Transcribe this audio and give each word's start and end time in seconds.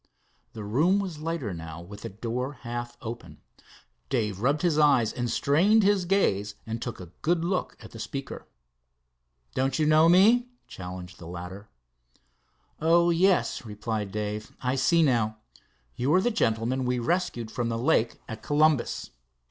The 0.53 0.63
room 0.63 0.97
was 0.97 1.19
lighter 1.19 1.53
now, 1.53 1.79
with 1.79 2.01
the 2.01 2.09
door 2.09 2.53
half 2.61 2.97
open. 3.03 3.39
Dave 4.09 4.39
rubbed 4.39 4.63
his 4.63 4.79
eyes 4.79 5.13
and 5.13 5.29
strained 5.29 5.83
his 5.83 6.05
gaze, 6.05 6.55
and 6.65 6.81
took 6.81 6.99
a 6.99 7.11
good 7.21 7.45
look 7.45 7.77
at 7.81 7.91
the 7.91 7.99
speaker. 7.99 8.47
"Don't 9.53 9.77
you 9.77 9.85
know 9.85 10.09
me?" 10.09 10.47
challenged 10.67 11.19
the 11.19 11.27
latter. 11.27 11.69
"Oh, 12.79 13.11
yes," 13.11 13.63
replied 13.63 14.11
Dave, 14.11 14.51
"I 14.59 14.73
see 14.73 15.03
now. 15.03 15.37
You 15.95 16.11
are 16.15 16.21
the 16.21 16.31
gentleman 16.31 16.85
we 16.85 16.97
rescued 16.97 17.51
from 17.51 17.69
the 17.69 17.77
lake 17.77 18.19
at 18.27 18.41
Columbus." 18.41 19.11